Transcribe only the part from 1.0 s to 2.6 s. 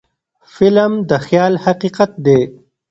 د خیال حقیقت دی